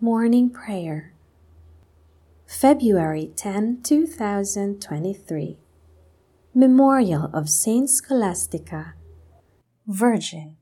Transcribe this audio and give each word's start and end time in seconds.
Morning 0.00 0.50
Prayer. 0.50 1.14
February 2.46 3.30
10, 3.36 3.80
2023 3.84 5.56
Memorial 6.52 7.30
of 7.32 7.48
Saint 7.48 7.88
Scholastica. 7.88 8.94
Virgin 9.86 10.56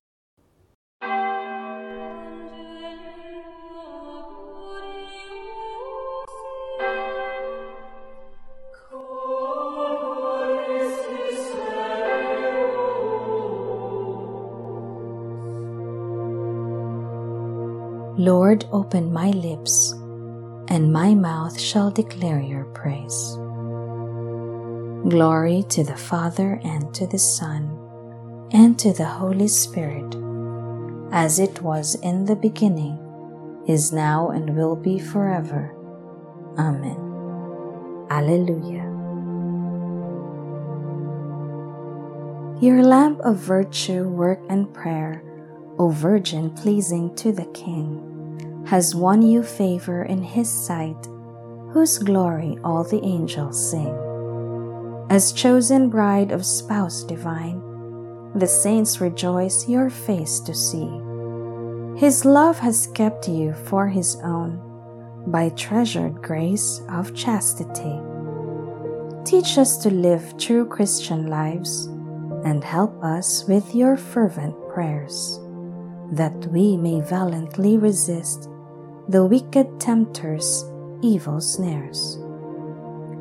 Lord, 18.23 18.67
open 18.71 19.13
my 19.13 19.31
lips, 19.31 19.91
and 20.69 20.93
my 20.93 21.13
mouth 21.13 21.59
shall 21.59 21.91
declare 21.91 22.39
your 22.39 22.67
praise. 22.67 23.35
Glory 25.11 25.65
to 25.71 25.83
the 25.83 25.97
Father, 25.97 26.61
and 26.63 26.95
to 26.95 27.05
the 27.09 27.19
Son, 27.19 27.77
and 28.53 28.79
to 28.79 28.93
the 28.93 29.07
Holy 29.07 29.49
Spirit, 29.49 30.15
as 31.11 31.41
it 31.41 31.63
was 31.63 31.97
in 31.97 32.25
the 32.25 32.37
beginning, 32.37 32.97
is 33.67 33.93
now, 33.93 34.31
and 34.31 34.55
will 34.55 34.77
be 34.77 35.01
forever. 35.01 35.75
Amen. 36.57 37.03
Alleluia. 38.09 38.87
Your 42.63 42.85
lamp 42.85 43.19
of 43.25 43.35
virtue, 43.39 44.05
work, 44.05 44.39
and 44.49 44.73
prayer 44.73 45.25
O 45.79 45.89
Virgin 45.89 46.51
pleasing 46.51 47.15
to 47.17 47.33
the 47.33 47.47
King, 47.47 48.12
has 48.67 48.95
won 48.95 49.23
you 49.23 49.43
favor 49.43 50.03
in 50.05 50.23
his 50.23 50.51
sight, 50.51 51.07
whose 51.71 51.99
glory 51.99 52.59
all 52.65 52.85
the 52.85 53.03
angels 53.05 53.71
sing. 53.71 53.97
As 55.11 55.33
chosen 55.33 55.91
bride 55.91 56.33
of 56.33 56.47
spouse 56.47 57.03
divine, 57.05 57.61
the 58.35 58.47
saints 58.47 59.01
rejoice 59.01 59.69
your 59.69 59.91
face 59.91 60.41
to 60.41 60.55
see. 60.55 60.89
His 61.99 62.25
love 62.25 62.59
has 62.61 62.87
kept 62.95 63.29
you 63.29 63.53
for 63.53 63.89
his 63.89 64.17
own 64.25 64.61
by 65.27 65.51
treasured 65.51 66.23
grace 66.23 66.81
of 66.89 67.15
chastity. 67.15 68.01
Teach 69.25 69.59
us 69.59 69.77
to 69.79 69.91
live 69.91 70.37
true 70.39 70.67
Christian 70.67 71.27
lives 71.27 71.87
and 72.45 72.65
help 72.65 73.03
us 73.05 73.45
with 73.47 73.75
your 73.75 73.97
fervent 73.97 74.57
prayers 74.73 75.39
that 76.13 76.35
we 76.51 76.77
may 76.77 77.01
valiantly 77.01 77.79
resist 77.79 78.49
the 79.09 79.25
wicked 79.25 79.81
tempter's 79.81 80.65
evil 81.03 81.41
snares. 81.41 82.19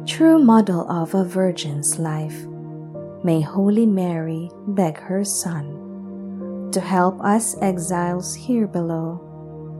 True 0.05 0.37
model 0.37 0.89
of 0.89 1.15
a 1.15 1.23
virgin's 1.23 1.97
life, 1.97 2.45
may 3.23 3.41
Holy 3.41 3.85
Mary 3.85 4.49
beg 4.67 4.97
her 4.99 5.23
Son 5.23 6.69
to 6.71 6.79
help 6.79 7.19
us 7.21 7.55
exiles 7.61 8.33
here 8.35 8.67
below 8.67 9.19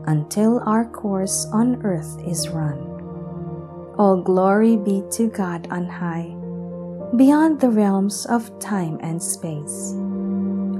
until 0.06 0.60
our 0.66 0.84
course 0.84 1.46
on 1.52 1.80
earth 1.84 2.20
is 2.26 2.48
run. 2.48 2.78
All 3.96 4.20
glory 4.20 4.76
be 4.76 5.02
to 5.12 5.28
God 5.28 5.68
on 5.70 5.86
high, 5.86 6.34
beyond 7.16 7.60
the 7.60 7.70
realms 7.70 8.26
of 8.26 8.58
time 8.58 8.98
and 9.02 9.22
space 9.22 9.94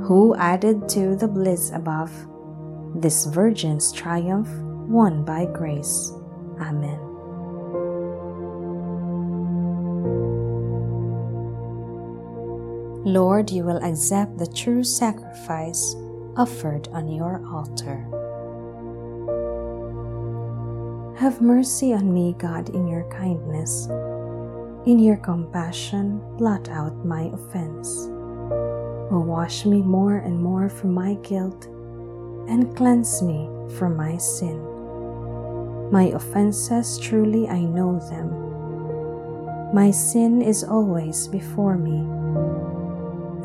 who 0.03 0.35
added 0.37 0.89
to 0.89 1.15
the 1.15 1.29
bliss 1.29 1.71
above 1.71 2.11
this 2.97 3.27
virgin's 3.27 3.93
triumph 3.93 4.49
won 4.89 5.25
by 5.25 5.47
grace. 5.47 6.13
Amen. 6.61 6.99
Lord, 13.05 13.51
you 13.51 13.65
will 13.65 13.83
accept 13.85 14.39
the 14.39 14.47
true 14.47 14.85
sacrifice 14.85 15.95
offered 16.37 16.89
on 16.89 17.09
your 17.09 17.45
altar. 17.47 18.07
Have 21.19 21.41
mercy 21.41 21.93
on 21.93 22.13
me, 22.13 22.35
God, 22.39 22.69
in 22.71 22.87
your 22.87 23.09
kindness. 23.11 23.87
In 24.87 24.99
your 24.99 25.17
compassion, 25.17 26.21
blot 26.37 26.69
out 26.69 27.05
my 27.05 27.31
offense 27.33 28.09
will 29.13 29.25
wash 29.25 29.67
me 29.67 29.83
more 29.83 30.17
and 30.17 30.43
more 30.43 30.71
from 30.71 30.95
my 30.95 31.15
guilt 31.23 31.67
and 32.49 32.75
cleanse 32.75 33.21
me 33.21 33.47
from 33.77 33.95
my 33.95 34.17
sin. 34.17 34.72
My 35.93 36.05
offenses 36.05 36.99
truly 36.99 37.47
I 37.49 37.61
know 37.61 38.01
them. 38.09 38.33
My 39.75 39.91
sin 39.91 40.41
is 40.41 40.65
always 40.65 41.29
before 41.29 41.77
me. 41.77 42.01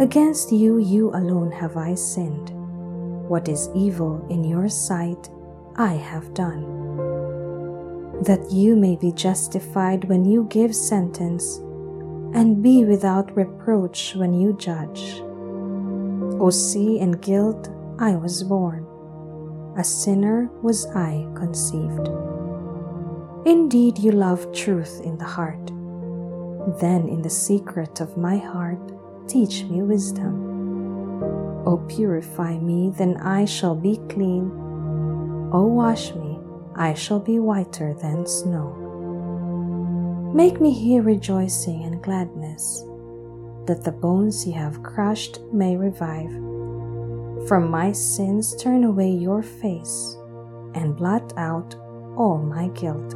Against 0.02 0.54
you, 0.54 0.78
you 0.78 1.10
alone 1.10 1.52
have 1.52 1.76
I 1.76 1.94
sinned. 1.96 2.52
What 3.28 3.50
is 3.50 3.70
evil 3.76 4.26
in 4.30 4.46
your 4.46 4.70
sight, 4.70 5.30
I 5.76 5.96
have 5.96 6.34
done. 6.34 6.64
That 8.24 8.50
you 8.50 8.78
may 8.78 8.96
be 8.96 9.12
justified 9.12 10.06
when 10.06 10.24
you 10.24 10.48
give 10.50 10.74
sentence, 10.74 11.58
and 12.34 12.64
be 12.64 12.86
without 12.86 13.36
reproach 13.36 14.16
when 14.16 14.34
you 14.34 14.54
judge. 14.54 15.22
O 16.40 16.50
sea 16.50 17.00
and 17.00 17.22
guilt 17.22 17.70
I 18.00 18.16
was 18.16 18.42
born, 18.44 18.88
a 19.78 19.84
sinner 19.84 20.50
was 20.62 20.86
I 20.96 21.28
conceived. 21.36 22.08
Indeed, 23.48 23.98
you 23.98 24.12
love 24.12 24.52
truth 24.52 25.00
in 25.06 25.18
the 25.18 25.24
heart. 25.24 25.68
Then, 26.82 27.08
in 27.08 27.22
the 27.22 27.30
secret 27.30 28.02
of 28.02 28.18
my 28.18 28.36
heart, 28.36 28.92
teach 29.26 29.64
me 29.64 29.82
wisdom. 29.84 31.64
O 31.66 31.78
purify 31.88 32.58
me, 32.58 32.90
then 32.98 33.16
I 33.16 33.46
shall 33.46 33.74
be 33.74 34.02
clean. 34.10 34.52
O 35.54 35.64
wash 35.64 36.14
me, 36.14 36.38
I 36.76 36.94
shall 36.94 37.22
be 37.22 37.40
whiter 37.40 37.94
than 37.94 38.28
snow. 38.28 38.76
Make 40.36 40.60
me 40.60 40.74
hear 40.74 41.02
rejoicing 41.02 41.86
and 41.86 42.04
gladness 42.04 42.84
that 43.66 43.82
the 43.86 43.94
bones 43.94 44.46
you 44.46 44.52
have 44.56 44.84
crushed 44.84 45.40
may 45.54 45.78
revive. 45.78 46.34
From 47.48 47.72
my 47.72 47.94
sins 47.94 48.58
turn 48.58 48.84
away 48.84 49.10
your 49.10 49.42
face 49.42 50.18
and 50.76 50.98
blot 50.98 51.32
out 51.38 51.76
all 52.18 52.40
my 52.40 52.68
guilt. 52.76 53.16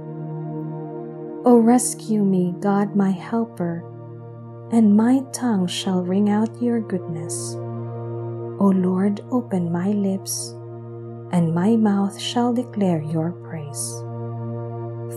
O 1.43 1.57
rescue 1.57 2.23
me, 2.23 2.53
God 2.59 2.95
my 2.95 3.11
helper, 3.11 3.83
and 4.71 4.95
my 4.95 5.21
tongue 5.33 5.67
shall 5.67 6.01
ring 6.03 6.29
out 6.29 6.61
your 6.61 6.79
goodness. 6.79 7.55
O 7.55 8.71
Lord, 8.75 9.21
open 9.31 9.71
my 9.71 9.89
lips, 9.89 10.51
and 11.31 11.53
my 11.53 11.75
mouth 11.75 12.19
shall 12.19 12.53
declare 12.53 13.01
your 13.01 13.31
praise. 13.31 13.91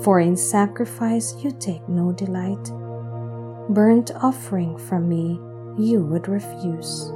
For 0.05 0.21
in 0.21 0.37
sacrifice 0.37 1.35
you 1.43 1.51
take 1.51 1.89
no 1.89 2.13
delight 2.13 2.73
burnt 3.69 4.11
offering 4.17 4.77
from 4.77 5.09
me 5.09 5.41
you 5.79 6.03
would 6.03 6.29
refuse. 6.29 7.13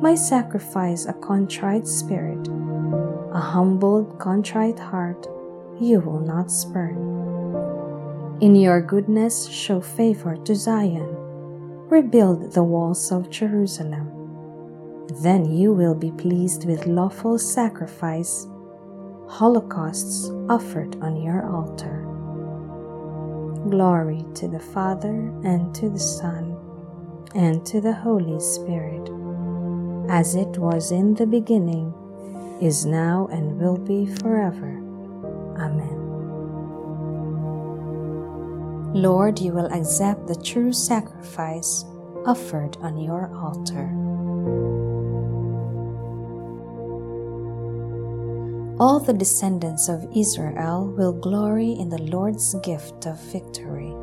My 0.00 0.14
sacrifice 0.14 1.06
a 1.06 1.12
contrite 1.12 1.86
spirit, 1.86 2.48
a 3.32 3.40
humbled, 3.40 4.18
contrite 4.18 4.78
heart 4.78 5.26
you 5.80 6.00
will 6.00 6.20
not 6.20 6.50
spurn. 6.50 7.81
In 8.42 8.56
your 8.56 8.80
goodness 8.80 9.46
show 9.46 9.80
favor 9.80 10.34
to 10.34 10.56
Zion, 10.56 11.14
rebuild 11.88 12.50
the 12.50 12.64
walls 12.64 13.12
of 13.12 13.30
Jerusalem. 13.30 14.10
Then 15.22 15.44
you 15.44 15.72
will 15.72 15.94
be 15.94 16.10
pleased 16.10 16.66
with 16.66 16.86
lawful 16.86 17.38
sacrifice, 17.38 18.48
holocausts 19.28 20.28
offered 20.48 20.96
on 21.00 21.22
your 21.22 21.48
altar. 21.48 22.02
Glory 23.70 24.24
to 24.34 24.48
the 24.48 24.58
Father, 24.74 25.30
and 25.44 25.72
to 25.76 25.88
the 25.88 26.00
Son, 26.00 26.56
and 27.36 27.64
to 27.64 27.80
the 27.80 27.94
Holy 27.94 28.40
Spirit, 28.40 29.08
as 30.10 30.34
it 30.34 30.58
was 30.58 30.90
in 30.90 31.14
the 31.14 31.26
beginning, 31.26 31.94
is 32.60 32.84
now, 32.84 33.28
and 33.30 33.56
will 33.60 33.78
be 33.78 34.04
forever. 34.04 34.82
Amen. 35.62 36.11
Lord, 38.94 39.38
you 39.38 39.52
will 39.52 39.72
accept 39.72 40.26
the 40.26 40.34
true 40.34 40.72
sacrifice 40.72 41.84
offered 42.26 42.76
on 42.82 42.98
your 42.98 43.34
altar. 43.34 43.88
All 48.78 49.00
the 49.00 49.14
descendants 49.14 49.88
of 49.88 50.06
Israel 50.14 50.92
will 50.96 51.12
glory 51.12 51.72
in 51.72 51.88
the 51.88 52.02
Lord's 52.02 52.54
gift 52.62 53.06
of 53.06 53.18
victory. 53.32 53.94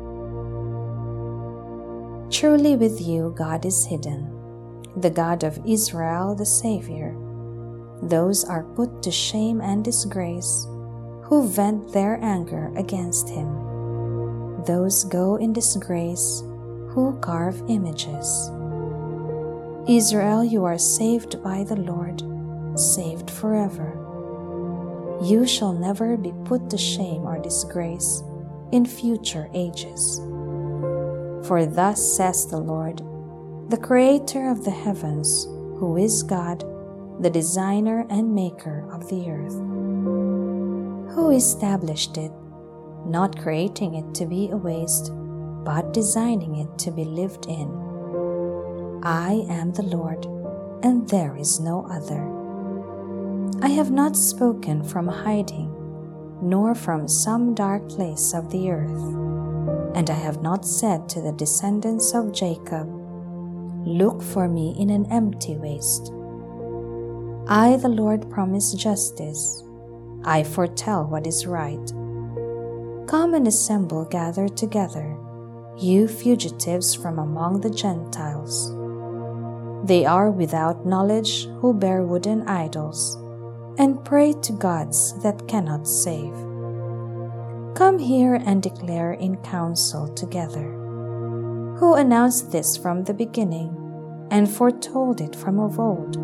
Truly, 2.30 2.76
with 2.76 3.00
you, 3.00 3.32
God 3.36 3.64
is 3.66 3.86
hidden, 3.86 4.26
the 4.96 5.10
God 5.10 5.44
of 5.44 5.60
Israel, 5.64 6.34
the 6.34 6.46
Savior. 6.46 7.14
Those 8.02 8.44
are 8.44 8.64
put 8.74 9.02
to 9.04 9.10
shame 9.10 9.60
and 9.60 9.84
disgrace 9.84 10.66
who 11.22 11.46
vent 11.46 11.92
their 11.92 12.18
anger 12.24 12.72
against 12.76 13.28
him. 13.28 13.69
Those 14.66 15.04
go 15.04 15.36
in 15.36 15.52
disgrace 15.52 16.42
who 16.90 17.18
carve 17.20 17.62
images. 17.68 18.50
Israel, 19.88 20.44
you 20.44 20.64
are 20.64 20.78
saved 20.78 21.42
by 21.42 21.64
the 21.64 21.76
Lord, 21.76 22.22
saved 22.78 23.30
forever. 23.30 23.96
You 25.22 25.46
shall 25.46 25.72
never 25.72 26.16
be 26.16 26.32
put 26.44 26.68
to 26.70 26.78
shame 26.78 27.22
or 27.22 27.38
disgrace 27.38 28.22
in 28.72 28.84
future 28.84 29.48
ages. 29.54 30.18
For 31.46 31.64
thus 31.66 32.16
says 32.16 32.46
the 32.46 32.60
Lord, 32.60 33.02
the 33.70 33.78
Creator 33.78 34.50
of 34.50 34.64
the 34.64 34.70
heavens, 34.70 35.44
who 35.78 35.96
is 35.96 36.22
God, 36.22 36.64
the 37.20 37.30
designer 37.30 38.06
and 38.10 38.34
maker 38.34 38.86
of 38.92 39.08
the 39.08 39.30
earth. 39.30 39.54
Who 41.14 41.30
established 41.30 42.16
it, 42.16 42.32
not 43.06 43.40
creating 43.40 43.94
it 43.94 44.14
to 44.14 44.26
be 44.26 44.48
a 44.50 44.56
waste, 44.56 45.12
but 45.64 45.92
designing 45.92 46.56
it 46.56 46.78
to 46.78 46.90
be 46.90 47.04
lived 47.04 47.46
in. 47.46 47.68
I 49.02 49.46
am 49.48 49.72
the 49.72 49.82
Lord, 49.82 50.26
and 50.84 51.08
there 51.08 51.36
is 51.36 51.60
no 51.60 51.86
other. 51.90 52.40
I 53.62 53.68
have 53.68 53.90
not 53.90 54.16
spoken 54.16 54.82
from 54.84 55.06
hiding, 55.06 55.70
nor 56.42 56.74
from 56.74 57.08
some 57.08 57.54
dark 57.54 57.88
place 57.88 58.32
of 58.32 58.50
the 58.50 58.70
earth. 58.70 59.16
And 59.94 60.08
I 60.08 60.14
have 60.14 60.42
not 60.42 60.64
said 60.64 61.08
to 61.10 61.20
the 61.20 61.32
descendants 61.32 62.14
of 62.14 62.32
Jacob, 62.32 62.88
Look 63.86 64.22
for 64.22 64.48
me 64.48 64.76
in 64.78 64.90
an 64.90 65.06
empty 65.10 65.56
waste. 65.56 66.12
I, 67.48 67.76
the 67.76 67.88
Lord, 67.88 68.30
promise 68.30 68.72
justice. 68.74 69.64
I 70.24 70.42
foretell 70.42 71.06
what 71.06 71.26
is 71.26 71.46
right. 71.46 71.92
Come 73.10 73.34
and 73.34 73.48
assemble, 73.48 74.04
gather 74.04 74.48
together 74.48 75.18
you 75.76 76.06
fugitives 76.06 76.94
from 76.94 77.18
among 77.18 77.60
the 77.60 77.70
Gentiles. 77.70 78.70
They 79.84 80.04
are 80.04 80.30
without 80.30 80.86
knowledge 80.86 81.46
who 81.60 81.74
bear 81.74 82.04
wooden 82.04 82.46
idols 82.46 83.16
and 83.78 84.04
pray 84.04 84.34
to 84.42 84.52
gods 84.52 85.20
that 85.22 85.48
cannot 85.48 85.88
save. 85.88 86.34
Come 87.74 87.98
here 87.98 88.34
and 88.34 88.62
declare 88.62 89.14
in 89.14 89.38
council 89.38 90.06
together. 90.14 90.70
Who 91.78 91.94
announced 91.94 92.52
this 92.52 92.76
from 92.76 93.04
the 93.04 93.14
beginning 93.14 93.74
and 94.30 94.48
foretold 94.48 95.20
it 95.20 95.34
from 95.34 95.58
of 95.58 95.80
old? 95.80 96.16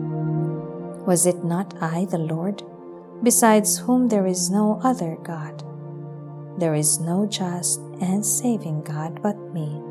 Was 1.05 1.25
it 1.25 1.43
not 1.43 1.75
I, 1.83 2.05
the 2.05 2.19
Lord, 2.19 2.63
besides 3.23 3.79
whom 3.79 4.07
there 4.07 4.27
is 4.27 4.51
no 4.51 4.81
other 4.85 5.17
God? 5.25 5.66
There 6.59 6.75
is 6.75 7.01
no 7.01 7.27
just 7.27 7.81
and 8.01 8.25
saving 8.25 8.83
God 8.83 9.21
but 9.23 9.37
me. 9.53 9.83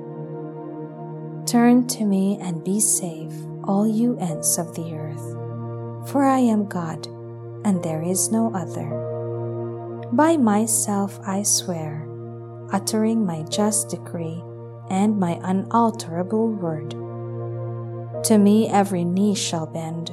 Turn 1.45 1.85
to 1.87 2.05
me 2.05 2.39
and 2.41 2.63
be 2.63 2.79
safe, 2.79 3.33
all 3.65 3.87
you 3.87 4.17
ends 4.19 4.57
of 4.57 4.73
the 4.75 4.95
earth. 4.95 6.09
For 6.09 6.23
I 6.23 6.39
am 6.39 6.65
God, 6.65 7.05
and 7.63 7.83
there 7.83 8.01
is 8.01 8.31
no 8.31 8.51
other. 8.53 8.89
By 10.11 10.37
myself 10.37 11.19
I 11.25 11.43
swear, 11.43 12.07
uttering 12.71 13.25
my 13.25 13.43
just 13.43 13.89
decree 13.89 14.41
and 14.89 15.19
my 15.19 15.39
unalterable 15.43 16.49
word. 16.49 16.91
To 18.25 18.37
me 18.37 18.69
every 18.69 19.03
knee 19.03 19.35
shall 19.35 19.67
bend, 19.67 20.11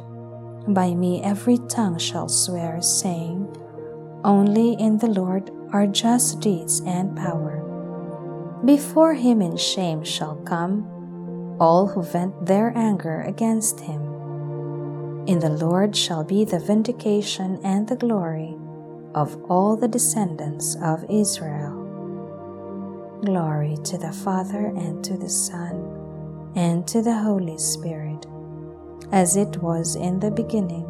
by 0.69 0.93
me 0.95 1.23
every 1.23 1.59
tongue 1.69 1.99
shall 1.99 2.29
swear, 2.29 2.83
saying, 2.83 3.49
Only 4.25 4.75
in 4.75 4.99
the 4.99 5.09
Lord 5.09 5.51
are 5.73 5.87
just 5.87 6.41
deeds 6.41 6.81
and 6.87 7.17
power. 7.17 7.59
Before 8.65 9.15
him 9.15 9.43
in 9.43 9.57
shame 9.57 10.05
shall 10.05 10.37
come 10.37 10.87
all 11.59 11.89
who 11.89 12.03
vent 12.03 12.47
their 12.47 12.73
anger 12.77 13.23
against 13.23 13.81
him. 13.81 14.01
In 15.27 15.41
the 15.41 15.51
Lord 15.51 15.97
shall 15.97 16.23
be 16.23 16.45
the 16.45 16.61
vindication 16.61 17.59
and 17.65 17.89
the 17.89 17.97
glory 17.97 18.57
of 19.15 19.37
all 19.51 19.77
the 19.77 19.89
descendants 19.89 20.77
of 20.83 21.05
Israel. 21.11 21.79
Glory 23.25 23.77
to 23.85 23.99
the 23.99 24.13
Father 24.13 24.67
and 24.67 25.03
to 25.05 25.17
the 25.17 25.29
Son 25.29 26.53
and 26.55 26.87
to 26.87 27.03
the 27.03 27.15
Holy 27.15 27.59
Spirit, 27.59 28.27
as 29.11 29.37
it 29.37 29.57
was 29.59 29.97
in 29.97 30.21
the 30.21 30.31
beginning, 30.31 30.87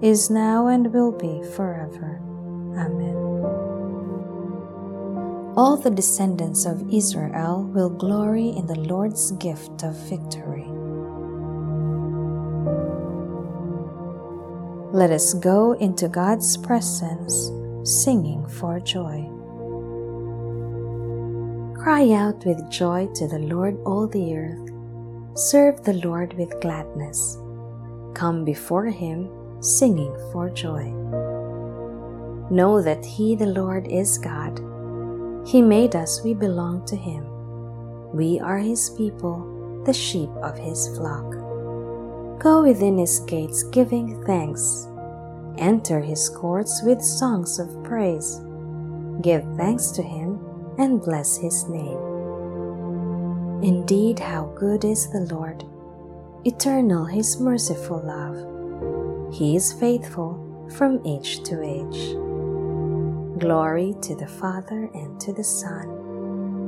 is 0.00 0.30
now, 0.30 0.68
and 0.68 0.92
will 0.92 1.12
be 1.12 1.42
forever. 1.54 2.21
Amen 2.76 3.22
all 5.56 5.76
the 5.76 5.90
descendants 5.90 6.64
of 6.64 6.82
Israel 6.92 7.62
will 7.62 7.90
glory 7.90 8.48
in 8.48 8.66
the 8.66 8.78
Lord's 8.78 9.32
gift 9.32 9.82
of 9.82 9.94
victory. 10.08 10.66
Let 14.92 15.10
us 15.10 15.34
go 15.34 15.72
into 15.72 16.08
God's 16.08 16.56
presence 16.56 17.50
singing 17.84 18.46
for 18.46 18.80
joy. 18.80 19.28
Cry 21.82 22.12
out 22.12 22.44
with 22.46 22.70
joy 22.70 23.08
to 23.14 23.26
the 23.26 23.40
Lord, 23.40 23.76
all 23.84 24.06
the 24.06 24.36
earth. 24.36 24.70
Serve 25.38 25.82
the 25.82 25.94
Lord 25.94 26.32
with 26.34 26.60
gladness. 26.60 27.36
Come 28.14 28.44
before 28.44 28.86
him 28.86 29.28
singing 29.60 30.14
for 30.32 30.48
joy. 30.48 30.92
Know 32.52 32.82
that 32.82 33.04
he, 33.04 33.34
the 33.34 33.46
Lord, 33.46 33.88
is 33.88 34.18
God 34.18 34.60
he 35.44 35.60
made 35.60 35.96
us, 35.96 36.22
we 36.22 36.34
belong 36.34 36.84
to 36.86 36.96
Him. 36.96 37.26
We 38.14 38.38
are 38.38 38.58
His 38.58 38.90
people, 38.90 39.82
the 39.84 39.92
sheep 39.92 40.30
of 40.42 40.56
His 40.56 40.88
flock. 40.96 41.32
Go 42.38 42.62
within 42.62 42.98
His 42.98 43.20
gates 43.20 43.64
giving 43.64 44.22
thanks. 44.24 44.88
Enter 45.58 46.00
His 46.00 46.28
courts 46.28 46.80
with 46.84 47.02
songs 47.02 47.58
of 47.58 47.82
praise. 47.82 48.40
Give 49.20 49.42
thanks 49.56 49.90
to 49.92 50.02
Him 50.02 50.38
and 50.78 51.02
bless 51.02 51.36
His 51.36 51.68
name. 51.68 51.98
Indeed, 53.62 54.18
how 54.18 54.46
good 54.58 54.84
is 54.84 55.10
the 55.10 55.26
Lord! 55.34 55.64
Eternal 56.44 57.04
His 57.04 57.40
merciful 57.40 58.00
love. 58.04 59.34
He 59.34 59.56
is 59.56 59.72
faithful 59.72 60.68
from 60.76 61.00
age 61.04 61.42
to 61.44 61.62
age. 61.62 62.16
Glory 63.42 63.92
to 64.02 64.14
the 64.14 64.28
Father, 64.28 64.88
and 64.94 65.20
to 65.20 65.32
the 65.32 65.42
Son, 65.42 65.88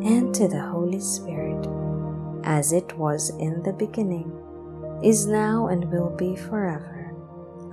and 0.05 0.35
to 0.35 0.49
the 0.49 0.61
Holy 0.61 0.99
Spirit, 0.99 1.69
as 2.43 2.73
it 2.73 2.93
was 2.99 3.31
in 3.39 3.63
the 3.63 3.73
beginning, 3.73 4.33
is 5.01 5.25
now, 5.25 5.69
and 5.69 5.89
will 5.93 6.11
be 6.11 6.35
forever. 6.35 7.15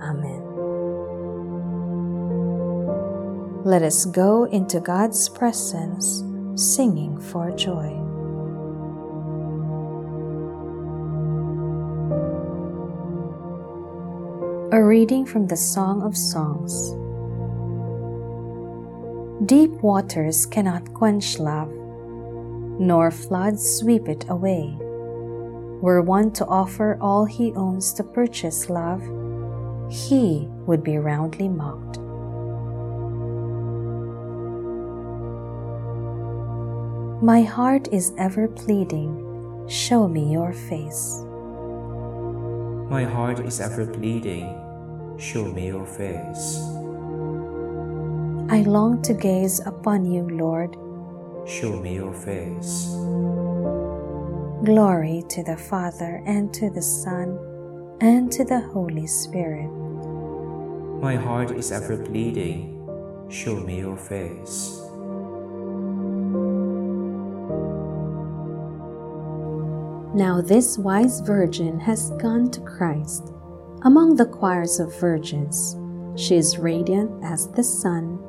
Amen. 0.00 0.44
Let 3.64 3.82
us 3.82 4.04
go 4.04 4.44
into 4.44 4.78
God's 4.78 5.28
presence 5.28 6.22
singing 6.54 7.20
for 7.20 7.50
joy. 7.50 7.98
A 14.70 14.80
reading 14.80 15.26
from 15.26 15.48
the 15.48 15.56
Song 15.56 16.04
of 16.04 16.16
Songs. 16.16 17.01
Deep 19.46 19.72
waters 19.82 20.46
cannot 20.46 20.94
quench 20.94 21.40
love, 21.40 21.72
nor 22.78 23.10
floods 23.10 23.78
sweep 23.78 24.08
it 24.08 24.24
away. 24.28 24.76
Were 25.82 26.00
one 26.00 26.30
to 26.34 26.46
offer 26.46 26.96
all 27.00 27.24
he 27.24 27.52
owns 27.54 27.92
to 27.94 28.04
purchase 28.04 28.70
love, 28.70 29.02
he 29.90 30.46
would 30.66 30.84
be 30.84 30.96
roundly 30.96 31.48
mocked. 31.48 31.98
My 37.20 37.42
heart 37.42 37.88
is 37.90 38.12
ever 38.18 38.46
pleading, 38.46 39.66
show 39.68 40.06
me 40.06 40.30
your 40.30 40.52
face. 40.52 41.18
My 42.88 43.02
heart 43.02 43.40
is 43.40 43.60
ever 43.60 43.86
pleading, 43.86 44.46
show 45.18 45.46
me 45.46 45.66
your 45.66 45.86
face. 45.86 46.60
I 48.52 48.60
long 48.64 49.00
to 49.04 49.14
gaze 49.14 49.60
upon 49.64 50.04
you, 50.04 50.28
Lord. 50.28 50.76
Show 51.48 51.80
me 51.80 51.94
your 51.94 52.12
face. 52.12 52.88
Glory 54.62 55.24
to 55.30 55.42
the 55.42 55.56
Father, 55.56 56.22
and 56.26 56.52
to 56.52 56.68
the 56.68 56.82
Son, 56.82 57.38
and 58.02 58.30
to 58.30 58.44
the 58.44 58.60
Holy 58.60 59.06
Spirit. 59.06 59.70
My 61.00 61.14
heart 61.14 61.52
is 61.52 61.72
ever 61.72 61.96
bleeding. 61.96 62.76
Show 63.30 63.56
me 63.56 63.78
your 63.78 63.96
face. 63.96 64.78
Now 70.14 70.42
this 70.42 70.76
wise 70.76 71.20
virgin 71.20 71.80
has 71.80 72.10
gone 72.20 72.50
to 72.50 72.60
Christ. 72.60 73.32
Among 73.84 74.16
the 74.16 74.26
choirs 74.26 74.78
of 74.78 74.94
virgins, 75.00 75.74
she 76.20 76.36
is 76.36 76.58
radiant 76.58 77.24
as 77.24 77.48
the 77.52 77.64
sun 77.64 78.28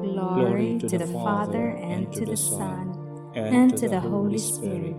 Glory 0.00 0.78
to 0.78 0.98
the 0.98 1.06
Father, 1.06 1.70
and 1.70 2.12
to 2.12 2.24
the 2.24 2.36
Son, 2.36 2.94
and 3.34 3.76
to 3.76 3.88
the 3.88 4.00
Holy 4.00 4.38
Spirit, 4.38 4.96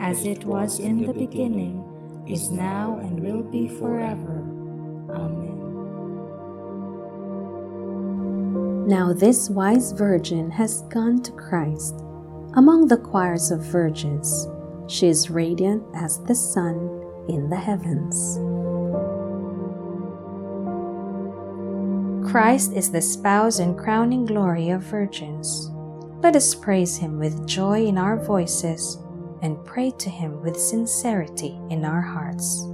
as 0.00 0.24
it 0.24 0.44
was 0.44 0.80
in 0.80 1.06
the 1.06 1.12
beginning, 1.12 1.82
is 2.26 2.50
now, 2.50 2.98
and 2.98 3.20
will 3.20 3.42
be 3.42 3.68
forever. 3.68 4.42
Amen. 5.10 5.56
Now 8.88 9.12
this 9.12 9.48
wise 9.50 9.92
virgin 9.92 10.50
has 10.50 10.82
gone 10.82 11.22
to 11.22 11.32
Christ. 11.32 11.94
Among 12.54 12.88
the 12.88 12.96
choirs 12.96 13.50
of 13.50 13.60
virgins, 13.60 14.48
she 14.88 15.08
is 15.08 15.30
radiant 15.30 15.84
as 15.94 16.18
the 16.24 16.34
sun 16.34 16.76
in 17.28 17.50
the 17.50 17.56
heavens. 17.56 18.38
Christ 22.26 22.72
is 22.72 22.90
the 22.90 23.00
spouse 23.00 23.60
and 23.60 23.78
crowning 23.78 24.26
glory 24.26 24.70
of 24.70 24.82
virgins. 24.82 25.70
Let 26.22 26.34
us 26.34 26.56
praise 26.56 26.96
him 26.96 27.20
with 27.20 27.46
joy 27.46 27.86
in 27.86 27.96
our 27.96 28.16
voices 28.16 28.98
and 29.42 29.64
pray 29.64 29.92
to 29.98 30.10
him 30.10 30.42
with 30.42 30.56
sincerity 30.56 31.56
in 31.70 31.84
our 31.84 32.00
hearts. 32.00 32.66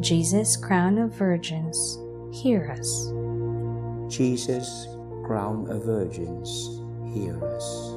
Jesus, 0.00 0.56
crown 0.56 0.98
of 0.98 1.14
virgins, 1.14 1.98
hear 2.32 2.72
us. 2.72 3.12
Jesus, 4.12 4.88
crown 5.24 5.70
of 5.70 5.84
virgins, 5.84 6.82
hear 7.14 7.38
us. 7.54 7.94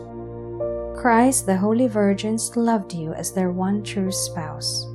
Christ, 1.01 1.47
the 1.47 1.57
holy 1.57 1.87
virgins 1.87 2.55
loved 2.55 2.93
you 2.93 3.11
as 3.13 3.31
their 3.31 3.51
one 3.51 3.83
true 3.83 4.11
spouse. 4.11 4.85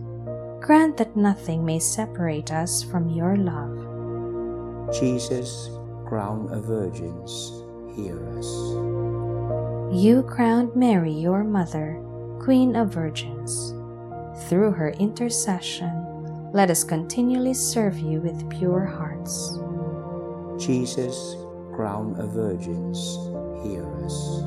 Grant 0.60 0.96
that 0.98 1.16
nothing 1.16 1.64
may 1.64 1.80
separate 1.80 2.52
us 2.52 2.82
from 2.82 3.08
your 3.08 3.36
love. 3.36 4.92
Jesus, 4.92 5.70
crown 6.10 6.48
of 6.50 6.64
virgins, 6.64 7.62
hear 7.94 8.18
us. 8.36 8.48
You 9.94 10.24
crowned 10.28 10.74
Mary, 10.74 11.12
your 11.12 11.44
mother, 11.44 12.02
Queen 12.42 12.74
of 12.74 12.92
Virgins. 12.92 13.70
Through 14.48 14.72
her 14.72 14.90
intercession, 14.98 16.50
let 16.52 16.68
us 16.68 16.82
continually 16.82 17.54
serve 17.54 17.96
you 17.96 18.20
with 18.20 18.50
pure 18.50 18.84
hearts. 18.84 19.56
Jesus, 20.58 21.36
crown 21.72 22.18
of 22.18 22.30
virgins, 22.30 23.14
hear 23.62 23.86
us. 24.04 24.42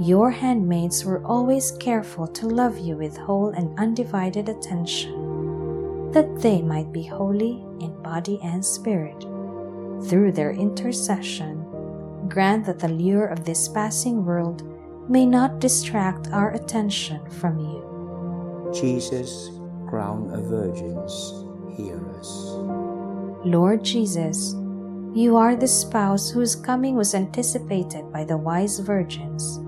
Your 0.00 0.30
handmaids 0.30 1.04
were 1.04 1.22
always 1.26 1.72
careful 1.72 2.26
to 2.28 2.46
love 2.48 2.78
you 2.78 2.96
with 2.96 3.18
whole 3.18 3.50
and 3.50 3.78
undivided 3.78 4.48
attention, 4.48 6.10
that 6.12 6.40
they 6.40 6.62
might 6.62 6.90
be 6.90 7.02
holy 7.02 7.66
in 7.80 7.92
body 8.02 8.40
and 8.42 8.64
spirit 8.64 9.26
through 10.08 10.32
their 10.32 10.50
intercession, 10.52 11.64
grant 12.28 12.66
that 12.66 12.78
the 12.78 12.88
lure 12.88 13.26
of 13.26 13.44
this 13.44 13.68
passing 13.68 14.24
world 14.24 14.62
may 15.08 15.26
not 15.26 15.60
distract 15.60 16.28
our 16.28 16.52
attention 16.52 17.20
from 17.30 17.58
you. 17.58 18.70
Jesus, 18.74 19.50
crown 19.88 20.30
of 20.30 20.46
virgins, 20.46 21.44
hear 21.76 21.98
us. 22.18 22.28
Lord 23.44 23.84
Jesus, 23.84 24.54
you 25.14 25.36
are 25.36 25.54
the 25.54 25.68
spouse 25.68 26.30
whose 26.30 26.56
coming 26.56 26.96
was 26.96 27.14
anticipated 27.14 28.10
by 28.10 28.24
the 28.24 28.36
wise 28.36 28.78
virgins. 28.80 29.58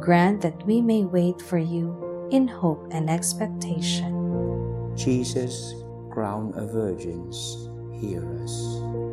Grant 0.00 0.40
that 0.40 0.64
we 0.66 0.80
may 0.80 1.04
wait 1.04 1.40
for 1.40 1.58
you 1.58 2.28
in 2.32 2.48
hope 2.48 2.88
and 2.90 3.08
expectation. 3.10 4.12
Jesus, 4.96 5.74
crown 6.10 6.52
of 6.54 6.72
virgins, 6.72 7.68
hear 8.00 8.24
us 8.42 9.05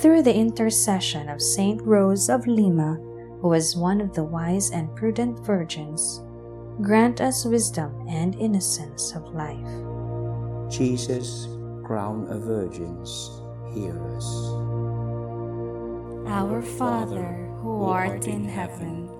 through 0.00 0.22
the 0.22 0.34
intercession 0.34 1.28
of 1.28 1.42
Saint 1.42 1.82
Rose 1.82 2.30
of 2.30 2.46
Lima, 2.46 2.94
who 3.40 3.48
was 3.48 3.76
one 3.76 4.00
of 4.00 4.14
the 4.14 4.24
wise 4.24 4.70
and 4.70 4.94
prudent 4.96 5.44
virgins, 5.44 6.22
grant 6.80 7.20
us 7.20 7.44
wisdom 7.44 8.06
and 8.08 8.34
innocence 8.36 9.14
of 9.14 9.22
life. 9.34 10.70
Jesus, 10.70 11.48
crown 11.84 12.26
of 12.28 12.42
virgins, 12.42 13.42
hear 13.74 13.92
us. 14.16 14.26
Our 16.26 16.62
Father, 16.62 17.50
who 17.60 17.84
art 17.84 18.26
in 18.26 18.44
heaven, 18.44 19.10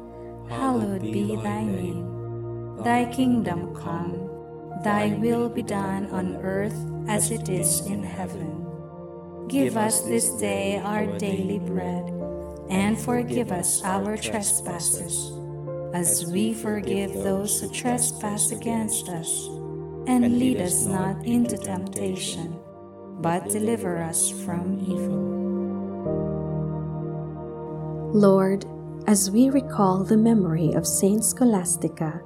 hallowed 0.49 1.03
be 1.03 1.37
thy 1.37 1.65
name. 1.65 2.79
Thy 2.83 3.05
kingdom 3.13 3.75
come, 3.75 4.31
thy 4.83 5.15
will 5.19 5.49
be 5.49 5.63
done 5.63 6.07
on 6.07 6.37
earth 6.37 6.77
as 7.07 7.31
it 7.31 7.49
is 7.51 7.85
in 7.87 8.03
heaven. 8.03 8.72
Give 9.49 9.77
us 9.77 10.01
this 10.03 10.31
day 10.31 10.79
our 10.79 11.07
daily 11.19 11.59
bread, 11.59 12.09
and 12.71 12.99
forgive 12.99 13.53
us 13.53 13.83
our 13.85 14.17
trespasses, 14.17 15.33
as 15.93 16.27
we 16.27 16.55
forgive 16.55 17.13
those 17.13 17.61
who 17.61 17.71
trespass 17.71 18.51
against 18.51 19.09
us. 19.09 19.49
And 20.07 20.39
lead 20.39 20.61
us 20.61 20.87
not 20.87 21.25
into 21.25 21.59
temptation, 21.59 22.59
but 23.21 23.49
deliver 23.51 23.99
us 23.99 24.31
from 24.45 24.81
evil. 24.81 25.31
Lord, 28.15 28.65
as 29.07 29.31
we 29.31 29.51
recall 29.51 30.03
the 30.03 30.17
memory 30.17 30.73
of 30.73 30.87
Saint 30.87 31.25
Scholastica, 31.25 32.21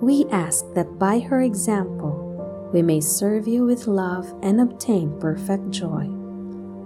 we 0.00 0.26
ask 0.30 0.64
that 0.74 0.98
by 0.98 1.20
her 1.20 1.42
example 1.42 2.70
we 2.72 2.82
may 2.82 3.00
serve 3.00 3.46
you 3.46 3.64
with 3.64 3.86
love 3.86 4.32
and 4.42 4.60
obtain 4.60 5.18
perfect 5.20 5.70
joy 5.70 6.21